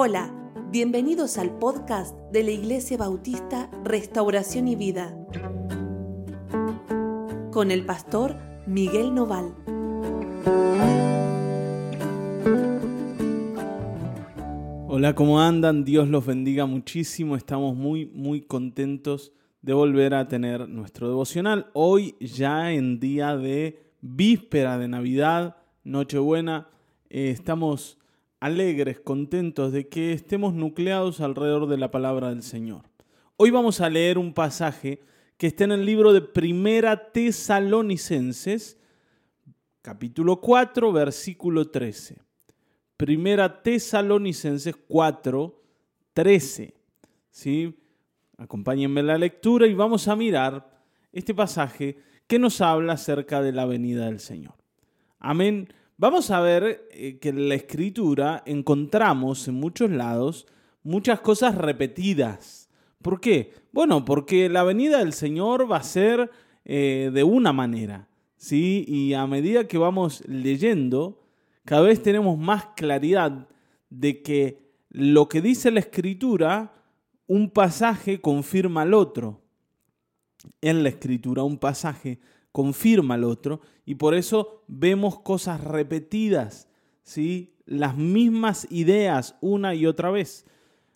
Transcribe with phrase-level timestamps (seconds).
[0.00, 0.32] Hola,
[0.70, 5.12] bienvenidos al podcast de la Iglesia Bautista Restauración y Vida
[7.50, 9.52] con el pastor Miguel Noval.
[14.86, 15.84] Hola, ¿cómo andan?
[15.84, 17.34] Dios los bendiga muchísimo.
[17.34, 21.70] Estamos muy, muy contentos de volver a tener nuestro devocional.
[21.72, 26.68] Hoy ya en día de víspera de Navidad, Nochebuena,
[27.10, 27.98] eh, estamos
[28.40, 32.82] alegres, contentos de que estemos nucleados alrededor de la palabra del Señor.
[33.36, 35.00] Hoy vamos a leer un pasaje
[35.36, 38.78] que está en el libro de Primera Tesalonicenses,
[39.82, 42.20] capítulo 4, versículo 13.
[42.96, 45.62] Primera Tesalonicenses 4,
[46.14, 46.74] 13.
[47.30, 47.78] ¿Sí?
[48.36, 53.52] Acompáñenme en la lectura y vamos a mirar este pasaje que nos habla acerca de
[53.52, 54.54] la venida del Señor.
[55.18, 55.68] Amén.
[56.00, 60.46] Vamos a ver eh, que en la escritura encontramos en muchos lados
[60.84, 62.70] muchas cosas repetidas.
[63.02, 63.52] ¿Por qué?
[63.72, 66.30] Bueno, porque la venida del Señor va a ser
[66.64, 68.84] eh, de una manera, ¿sí?
[68.86, 71.20] Y a medida que vamos leyendo,
[71.64, 73.48] cada vez tenemos más claridad
[73.90, 76.74] de que lo que dice la escritura,
[77.26, 79.42] un pasaje confirma al otro.
[80.60, 82.20] En la escritura, un pasaje
[82.52, 86.68] confirma al otro y por eso vemos cosas repetidas,
[87.02, 87.54] ¿sí?
[87.66, 90.46] las mismas ideas una y otra vez.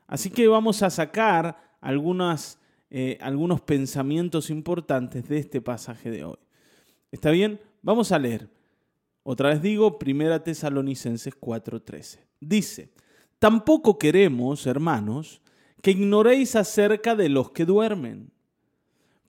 [0.06, 2.58] Así que vamos a sacar algunas,
[2.90, 6.38] eh, algunos pensamientos importantes de este pasaje de hoy.
[7.10, 7.60] ¿Está bien?
[7.82, 8.48] Vamos a leer.
[9.22, 12.18] Otra vez digo, Primera Tesalonicenses 4:13.
[12.40, 12.92] Dice,
[13.38, 15.42] tampoco queremos, hermanos,
[15.80, 18.32] que ignoréis acerca de los que duermen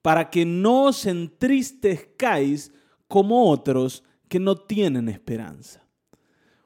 [0.03, 2.71] para que no os entristezcáis
[3.07, 5.81] como otros que no tienen esperanza.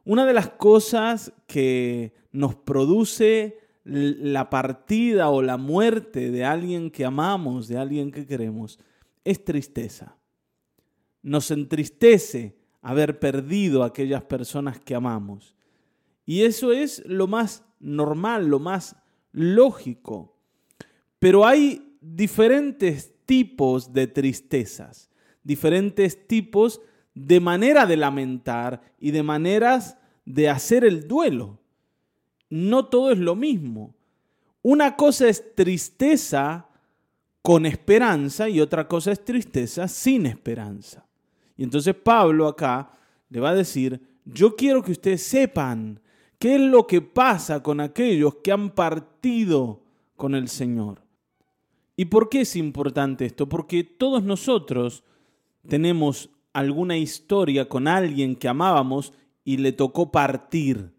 [0.04, 7.06] Una de las cosas que nos produce la partida o la muerte de alguien que
[7.06, 8.80] amamos, de alguien que queremos,
[9.24, 10.18] es tristeza.
[11.22, 15.56] Nos entristece haber perdido a aquellas personas que amamos.
[16.26, 18.96] Y eso es lo más normal, lo más
[19.32, 20.40] lógico.
[21.20, 25.12] Pero hay diferentes tipos de tristezas,
[25.44, 26.82] diferentes tipos
[27.14, 31.60] de manera de lamentar y de maneras de hacer el duelo.
[32.50, 33.94] No todo es lo mismo.
[34.64, 36.68] Una cosa es tristeza
[37.42, 41.06] con esperanza y otra cosa es tristeza sin esperanza.
[41.56, 42.92] Y entonces Pablo acá
[43.30, 46.00] le va a decir, yo quiero que ustedes sepan
[46.38, 49.82] qué es lo que pasa con aquellos que han partido
[50.16, 51.07] con el Señor.
[52.00, 53.50] ¿Y por qué es importante esto?
[53.50, 55.04] Porque todos nosotros
[55.68, 59.14] tenemos alguna historia con alguien que amábamos
[59.44, 60.92] y le tocó partir.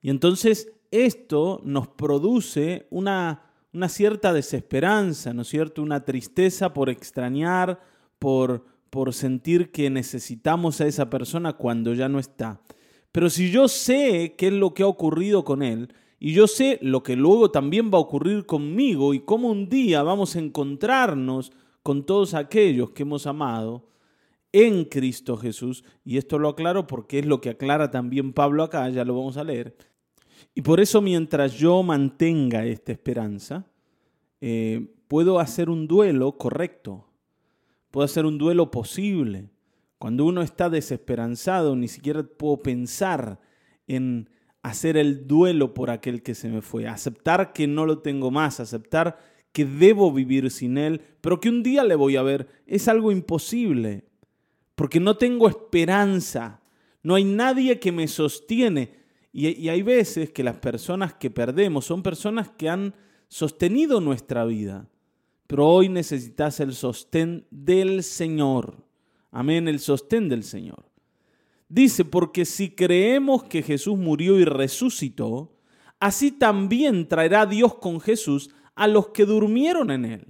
[0.00, 3.42] Y entonces esto nos produce una,
[3.74, 5.82] una cierta desesperanza, ¿no es cierto?
[5.82, 7.80] Una tristeza por extrañar,
[8.18, 12.62] por, por sentir que necesitamos a esa persona cuando ya no está.
[13.12, 15.92] Pero si yo sé qué es lo que ha ocurrido con él,
[16.24, 20.02] y yo sé lo que luego también va a ocurrir conmigo y cómo un día
[20.02, 21.52] vamos a encontrarnos
[21.82, 23.90] con todos aquellos que hemos amado
[24.50, 25.84] en Cristo Jesús.
[26.02, 29.36] Y esto lo aclaro porque es lo que aclara también Pablo acá, ya lo vamos
[29.36, 29.76] a leer.
[30.54, 33.66] Y por eso mientras yo mantenga esta esperanza,
[34.40, 37.04] eh, puedo hacer un duelo correcto,
[37.90, 39.50] puedo hacer un duelo posible.
[39.98, 43.38] Cuando uno está desesperanzado, ni siquiera puedo pensar
[43.86, 44.30] en
[44.64, 48.60] hacer el duelo por aquel que se me fue, aceptar que no lo tengo más,
[48.60, 49.18] aceptar
[49.52, 53.12] que debo vivir sin él, pero que un día le voy a ver, es algo
[53.12, 54.04] imposible,
[54.74, 56.62] porque no tengo esperanza,
[57.02, 58.94] no hay nadie que me sostiene.
[59.32, 62.94] Y, hay veces que las personas que perdemos son personas que han
[63.28, 64.88] sostenido nuestra vida,
[65.46, 68.82] pero hoy necesitas el sostén del Señor.
[69.30, 70.93] Amén, el sostén del Señor.
[71.68, 75.56] Dice, porque si creemos que Jesús murió y resucitó,
[75.98, 80.26] así también traerá Dios con Jesús a los que durmieron en él.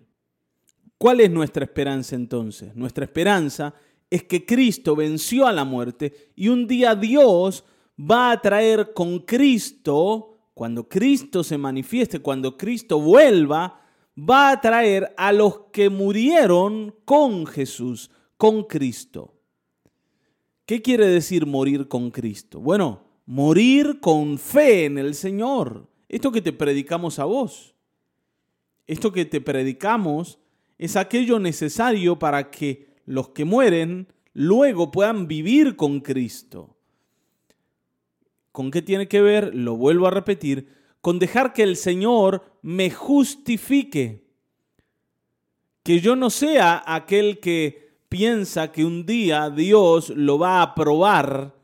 [0.98, 2.74] ¿Cuál es nuestra esperanza entonces?
[2.76, 3.74] Nuestra esperanza
[4.08, 7.64] es que Cristo venció a la muerte y un día Dios
[7.98, 13.80] va a traer con Cristo, cuando Cristo se manifieste, cuando Cristo vuelva,
[14.16, 19.33] va a traer a los que murieron con Jesús, con Cristo.
[20.66, 22.58] ¿Qué quiere decir morir con Cristo?
[22.58, 25.88] Bueno, morir con fe en el Señor.
[26.08, 27.74] Esto que te predicamos a vos.
[28.86, 30.38] Esto que te predicamos
[30.78, 36.76] es aquello necesario para que los que mueren luego puedan vivir con Cristo.
[38.50, 39.54] ¿Con qué tiene que ver?
[39.54, 40.68] Lo vuelvo a repetir,
[41.00, 44.24] con dejar que el Señor me justifique.
[45.82, 51.54] Que yo no sea aquel que piensa que un día Dios lo va a aprobar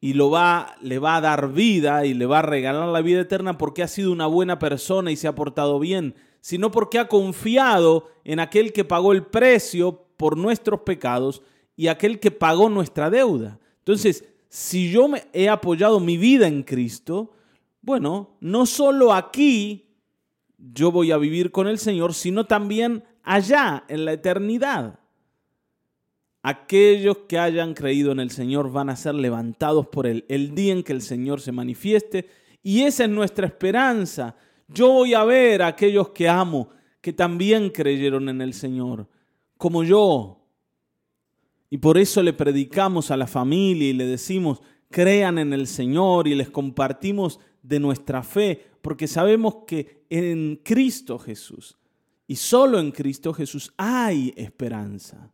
[0.00, 3.20] y lo va, le va a dar vida y le va a regalar la vida
[3.20, 7.08] eterna porque ha sido una buena persona y se ha portado bien, sino porque ha
[7.08, 11.42] confiado en aquel que pagó el precio por nuestros pecados
[11.76, 13.58] y aquel que pagó nuestra deuda.
[13.78, 17.32] Entonces, si yo me he apoyado mi vida en Cristo,
[17.82, 19.86] bueno, no solo aquí
[20.58, 24.98] yo voy a vivir con el Señor, sino también allá, en la eternidad.
[26.48, 30.74] Aquellos que hayan creído en el Señor van a ser levantados por Él el día
[30.74, 32.28] en que el Señor se manifieste.
[32.62, 34.36] Y esa es nuestra esperanza.
[34.68, 36.68] Yo voy a ver a aquellos que amo,
[37.00, 39.08] que también creyeron en el Señor,
[39.56, 40.46] como yo.
[41.68, 46.28] Y por eso le predicamos a la familia y le decimos, crean en el Señor
[46.28, 51.76] y les compartimos de nuestra fe, porque sabemos que en Cristo Jesús
[52.28, 55.32] y solo en Cristo Jesús hay esperanza.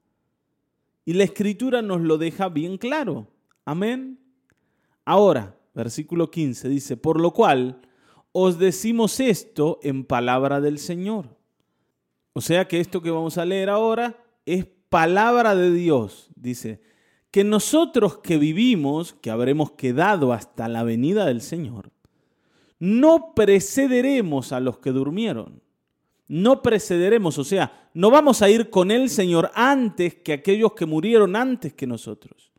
[1.05, 3.29] Y la escritura nos lo deja bien claro.
[3.65, 4.19] Amén.
[5.05, 7.81] Ahora, versículo 15 dice, por lo cual
[8.33, 11.37] os decimos esto en palabra del Señor.
[12.33, 16.31] O sea que esto que vamos a leer ahora es palabra de Dios.
[16.37, 16.81] Dice,
[17.31, 21.91] que nosotros que vivimos, que habremos quedado hasta la venida del Señor,
[22.79, 25.63] no precederemos a los que durmieron
[26.33, 30.87] no precederemos, o sea, no vamos a ir con el Señor antes que aquellos que
[30.87, 32.51] murieron antes que nosotros.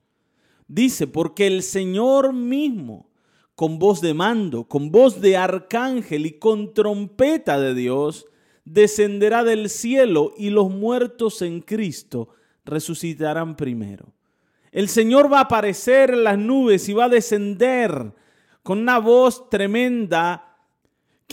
[0.67, 3.09] Dice, porque el Señor mismo,
[3.55, 8.27] con voz de mando, con voz de arcángel y con trompeta de Dios,
[8.63, 12.29] descenderá del cielo y los muertos en Cristo
[12.65, 14.13] resucitarán primero.
[14.71, 18.13] El Señor va a aparecer en las nubes y va a descender
[18.61, 20.52] con una voz tremenda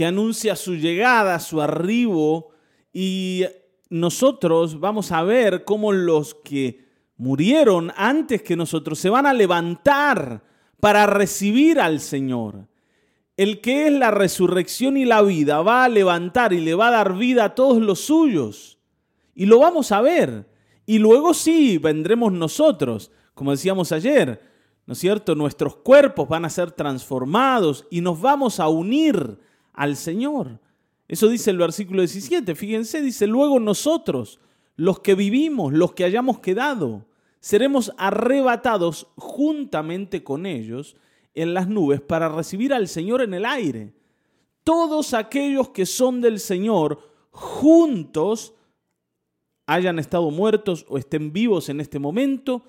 [0.01, 2.53] que anuncia su llegada, su arribo,
[2.91, 3.45] y
[3.91, 6.87] nosotros vamos a ver cómo los que
[7.19, 10.43] murieron antes que nosotros se van a levantar
[10.81, 12.67] para recibir al Señor.
[13.37, 16.93] El que es la resurrección y la vida va a levantar y le va a
[16.93, 18.79] dar vida a todos los suyos.
[19.35, 20.49] Y lo vamos a ver.
[20.87, 24.41] Y luego sí, vendremos nosotros, como decíamos ayer,
[24.87, 25.35] ¿no es cierto?
[25.35, 30.61] Nuestros cuerpos van a ser transformados y nos vamos a unir al Señor.
[31.09, 32.55] Eso dice el versículo 17.
[32.55, 34.39] Fíjense, dice, luego nosotros,
[34.77, 37.05] los que vivimos, los que hayamos quedado,
[37.41, 40.97] seremos arrebatados juntamente con ellos
[41.35, 43.95] en las nubes para recibir al Señor en el aire.
[44.63, 48.55] Todos aquellos que son del Señor juntos,
[49.67, 52.65] hayan estado muertos o estén vivos en este momento,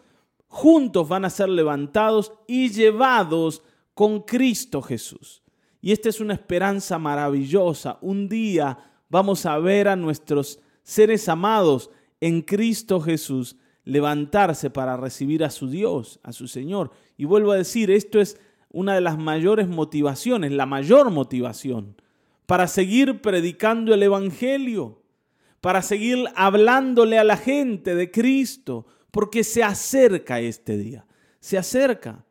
[0.48, 3.64] juntos van a ser levantados y llevados
[3.94, 5.41] con Cristo Jesús.
[5.82, 7.98] Y esta es una esperanza maravillosa.
[8.02, 8.78] Un día
[9.10, 11.90] vamos a ver a nuestros seres amados
[12.20, 16.92] en Cristo Jesús levantarse para recibir a su Dios, a su Señor.
[17.18, 18.40] Y vuelvo a decir, esto es
[18.70, 21.96] una de las mayores motivaciones, la mayor motivación
[22.52, 25.02] para seguir predicando el Evangelio,
[25.62, 31.06] para seguir hablándole a la gente de Cristo, porque se acerca este día,
[31.40, 32.26] se acerca.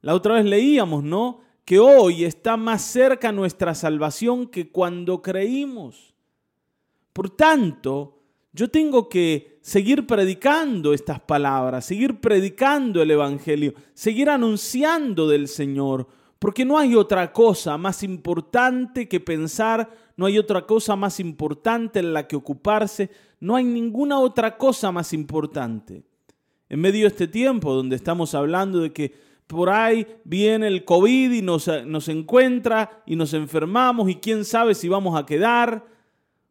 [0.00, 1.42] La otra vez leíamos, ¿no?
[1.64, 6.14] Que hoy está más cerca nuestra salvación que cuando creímos.
[7.12, 15.28] Por tanto, yo tengo que seguir predicando estas palabras, seguir predicando el Evangelio, seguir anunciando
[15.28, 16.06] del Señor,
[16.38, 22.00] porque no hay otra cosa más importante que pensar, no hay otra cosa más importante
[22.00, 26.02] en la que ocuparse, no hay ninguna otra cosa más importante.
[26.68, 29.14] En medio de este tiempo donde estamos hablando de que
[29.52, 34.74] por ahí viene el COVID y nos, nos encuentra y nos enfermamos y quién sabe
[34.74, 35.84] si vamos a quedar,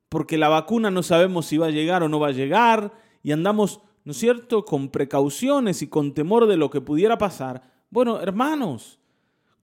[0.08, 2.94] porque la vacuna no sabemos si va a llegar o no va a llegar
[3.24, 7.64] y andamos, ¿no es cierto?, con precauciones y con temor de lo que pudiera pasar.
[7.90, 9.00] Bueno, hermanos,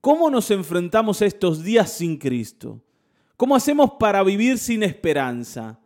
[0.01, 2.83] ¿cómo nos enfrentamos a estos días sin Cristo?
[3.37, 5.79] ¿Cómo hacemos para vivir sin esperanza?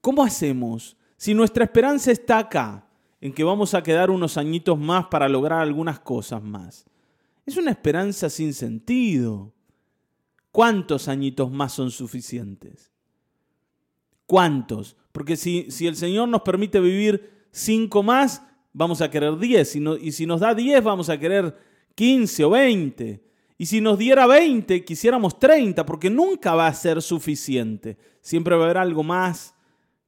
[0.00, 2.83] ¿Cómo hacemos si nuestra esperanza está acá?
[3.24, 6.84] En que vamos a quedar unos añitos más para lograr algunas cosas más.
[7.46, 9.50] Es una esperanza sin sentido.
[10.52, 12.92] ¿Cuántos añitos más son suficientes?
[14.26, 14.94] ¿Cuántos?
[15.10, 18.42] Porque si, si el Señor nos permite vivir cinco más,
[18.74, 19.74] vamos a querer diez.
[19.74, 21.56] Y, y si nos da diez, vamos a querer
[21.94, 23.24] quince o veinte.
[23.56, 27.96] Y si nos diera veinte, quisiéramos treinta, porque nunca va a ser suficiente.
[28.20, 29.54] Siempre va a haber algo más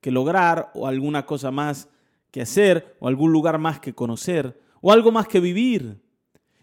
[0.03, 1.89] que lograr o alguna cosa más
[2.31, 6.01] que hacer, o algún lugar más que conocer, o algo más que vivir.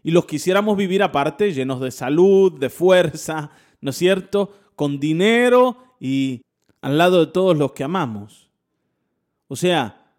[0.04, 3.52] Y los quisiéramos vivir aparte, llenos de salud, de fuerza,
[3.82, 6.42] ¿no es cierto?, con dinero y
[6.82, 8.50] al lado de todos los que amamos.
[9.48, 10.12] O sea,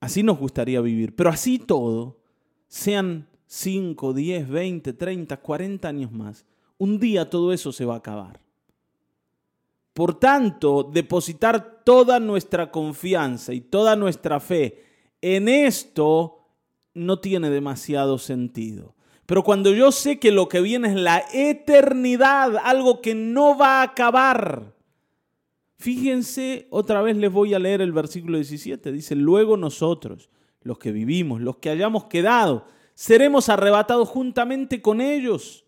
[0.00, 2.20] así nos gustaría vivir, pero así todo,
[2.68, 6.46] sean 5, 10, 20, 30, 40 años más,
[6.78, 8.40] un día todo eso se va a acabar.
[9.92, 14.84] Por tanto, depositar toda nuestra confianza y toda nuestra fe
[15.20, 16.46] en esto
[16.94, 18.94] no tiene demasiado sentido.
[19.26, 23.80] Pero cuando yo sé que lo que viene es la eternidad, algo que no va
[23.80, 24.74] a acabar.
[25.78, 28.90] Fíjense, otra vez les voy a leer el versículo 17.
[28.90, 30.30] Dice, luego nosotros,
[30.62, 35.64] los que vivimos, los que hayamos quedado, seremos arrebatados juntamente con ellos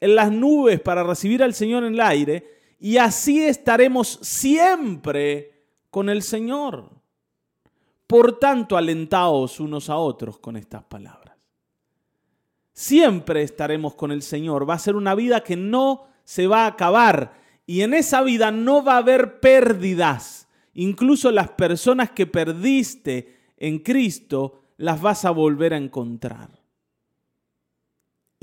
[0.00, 2.46] en las nubes para recibir al Señor en el aire
[2.84, 6.90] y así estaremos siempre con el Señor.
[8.06, 11.34] Por tanto, alentaos unos a otros con estas palabras.
[12.74, 14.68] Siempre estaremos con el Señor.
[14.68, 17.32] Va a ser una vida que no se va a acabar
[17.64, 20.46] y en esa vida no va a haber pérdidas.
[20.74, 26.50] Incluso las personas que perdiste en Cristo las vas a volver a encontrar.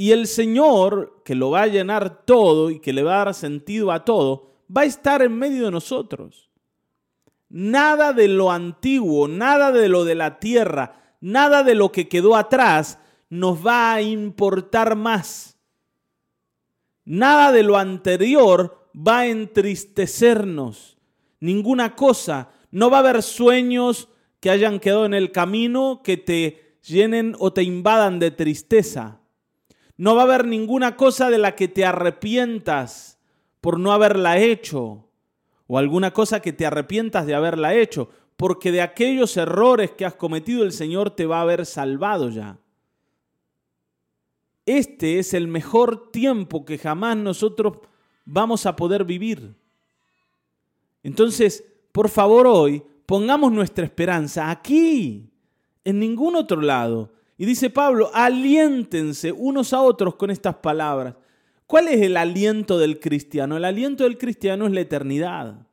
[0.02, 3.36] Y el Señor, que lo va a llenar todo y que le va a dar
[3.36, 6.50] sentido a todo, va a estar en medio de nosotros.
[7.50, 12.36] Nada de lo antiguo, nada de lo de la tierra, nada de lo que quedó
[12.36, 12.98] atrás
[13.30, 15.60] nos va a importar más.
[17.06, 20.98] Nada de lo anterior va a entristecernos.
[21.40, 22.50] Ninguna cosa.
[22.72, 27.54] No va a haber sueños que hayan quedado en el camino que te llenen o
[27.54, 29.21] te invadan de tristeza.
[30.02, 33.20] No va a haber ninguna cosa de la que te arrepientas
[33.62, 35.06] por no haberla hecho
[35.68, 40.16] o alguna cosa que te arrepientas de haberla hecho, porque de aquellos errores que has
[40.16, 42.58] cometido el Señor te va a haber salvado ya.
[44.66, 47.78] Este es el mejor tiempo que jamás nosotros
[48.26, 49.54] vamos a poder vivir.
[51.04, 55.30] Entonces, por favor hoy, pongamos nuestra esperanza aquí,
[55.84, 57.21] en ningún otro lado.
[57.42, 61.16] Y dice Pablo, aliéntense unos a otros con estas palabras.
[61.66, 63.58] ¿Cuál es el aliento del cristiano?
[63.58, 65.66] El aliento del cristiano es la eternidad.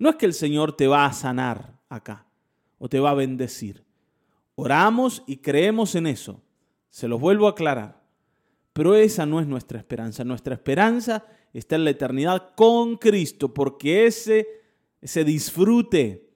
[0.00, 2.26] No es que el Señor te va a sanar acá
[2.78, 3.84] o te va a bendecir.
[4.56, 6.42] Oramos y creemos en eso.
[6.90, 8.02] Se los vuelvo a aclarar.
[8.72, 10.24] Pero esa no es nuestra esperanza.
[10.24, 14.48] Nuestra esperanza está en la eternidad con Cristo, porque ese,
[15.00, 16.28] ese disfrute,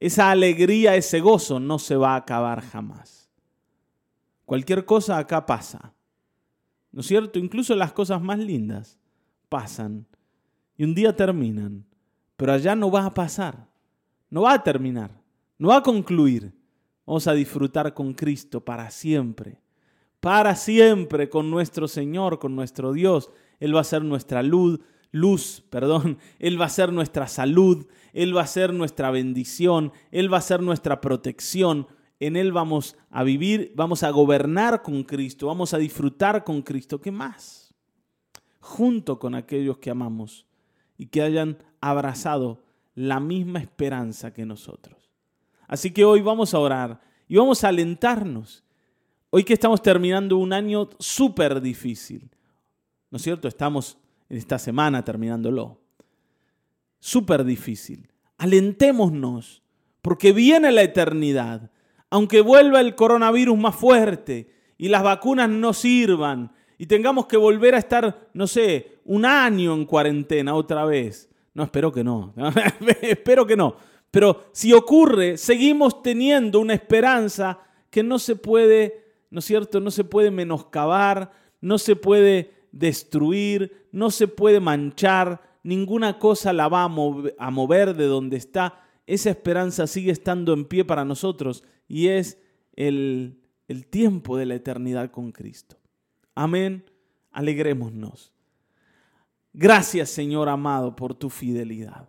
[0.00, 3.19] esa alegría, ese gozo no se va a acabar jamás.
[4.50, 5.94] Cualquier cosa acá pasa.
[6.90, 7.38] ¿No es cierto?
[7.38, 8.98] Incluso las cosas más lindas
[9.48, 10.08] pasan
[10.76, 11.86] y un día terminan,
[12.36, 13.68] pero allá no va a pasar,
[14.28, 15.12] no va a terminar,
[15.56, 16.52] no va a concluir.
[17.06, 19.60] Vamos a disfrutar con Cristo para siempre,
[20.18, 23.30] para siempre con nuestro Señor, con nuestro Dios.
[23.60, 24.80] Él va a ser nuestra luz,
[25.12, 30.32] luz, perdón, Él va a ser nuestra salud, Él va a ser nuestra bendición, Él
[30.32, 31.86] va a ser nuestra protección,
[32.20, 37.00] en Él vamos a vivir, vamos a gobernar con Cristo, vamos a disfrutar con Cristo.
[37.00, 37.74] ¿Qué más?
[38.60, 40.46] Junto con aquellos que amamos
[40.98, 42.62] y que hayan abrazado
[42.94, 45.10] la misma esperanza que nosotros.
[45.66, 48.62] Así que hoy vamos a orar y vamos a alentarnos.
[49.30, 52.30] Hoy que estamos terminando un año súper difícil,
[53.10, 53.48] ¿no es cierto?
[53.48, 53.96] Estamos
[54.28, 55.80] en esta semana terminándolo.
[56.98, 58.10] Súper difícil.
[58.36, 59.62] Alentémonos,
[60.02, 61.70] porque viene la eternidad
[62.10, 67.74] aunque vuelva el coronavirus más fuerte y las vacunas no sirvan y tengamos que volver
[67.74, 71.28] a estar, no sé, un año en cuarentena otra vez.
[71.54, 72.34] No, espero que no.
[73.02, 73.76] espero que no.
[74.10, 77.58] Pero si ocurre, seguimos teniendo una esperanza
[77.90, 79.80] que no se puede, ¿no es cierto?
[79.80, 86.68] No se puede menoscabar, no se puede destruir, no se puede manchar, ninguna cosa la
[86.68, 88.82] va a mover, de donde está.
[89.06, 92.38] Esa esperanza sigue estando en pie para nosotros y es
[92.76, 95.76] el, el tiempo de la eternidad con Cristo.
[96.36, 96.88] Amén.
[97.32, 98.32] Alegrémonos.
[99.52, 102.08] Gracias Señor amado por tu fidelidad,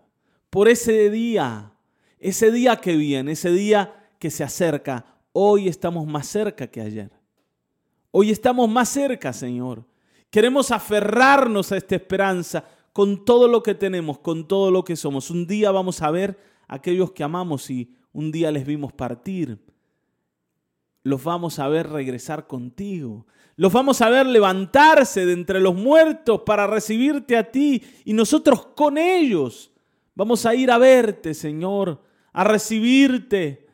[0.52, 1.74] por ese día,
[2.20, 5.04] ese día que viene, ese día que se acerca.
[5.32, 7.12] Hoy estamos más cerca que ayer.
[8.12, 9.84] Hoy estamos más cerca, Señor.
[10.30, 15.32] Queremos aferrarnos a esta esperanza con todo lo que tenemos, con todo lo que somos.
[15.32, 19.71] Un día vamos a ver a aquellos que amamos y un día les vimos partir
[21.04, 23.26] los vamos a ver regresar contigo.
[23.56, 28.68] Los vamos a ver levantarse de entre los muertos para recibirte a ti y nosotros
[28.76, 29.72] con ellos.
[30.16, 32.02] Vamos a ir a verte, Señor,
[32.34, 33.68] a recibirte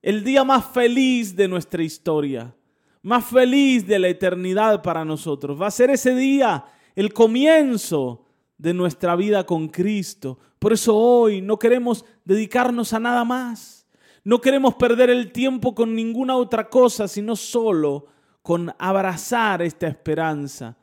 [0.00, 2.54] el día más feliz de nuestra historia,
[3.02, 5.60] más feliz de la eternidad para nosotros.
[5.60, 8.26] Va a ser ese día el comienzo
[8.58, 10.38] de nuestra vida con Cristo.
[10.58, 13.81] Por eso hoy no queremos dedicarnos a nada más.
[14.24, 18.06] No queremos perder el tiempo con ninguna otra cosa, sino solo
[18.42, 20.76] con abrazar esta esperanza.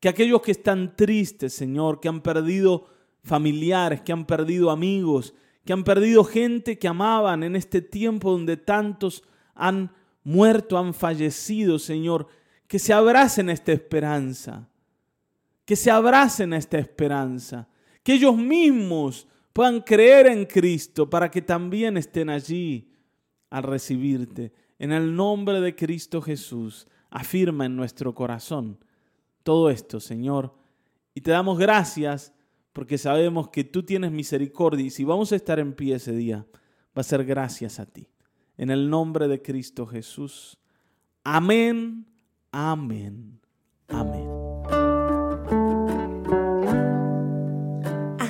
[0.00, 2.86] Que aquellos que están tristes, Señor, que han perdido
[3.22, 8.56] familiares, que han perdido amigos, que han perdido gente que amaban en este tiempo donde
[8.56, 9.92] tantos han
[10.22, 12.28] muerto, han fallecido, Señor,
[12.66, 14.68] que se abracen esta esperanza,
[15.64, 17.68] que se abracen esta esperanza,
[18.02, 22.92] que ellos mismos puedan creer en Cristo para que también estén allí
[23.48, 24.52] al recibirte.
[24.78, 28.78] En el nombre de Cristo Jesús, afirma en nuestro corazón
[29.42, 30.54] todo esto, Señor,
[31.14, 32.34] y te damos gracias
[32.74, 36.44] porque sabemos que tú tienes misericordia y si vamos a estar en pie ese día,
[36.94, 38.10] va a ser gracias a ti.
[38.58, 40.58] En el nombre de Cristo Jesús.
[41.24, 42.06] Amén,
[42.52, 43.40] amén,
[43.88, 44.35] amén.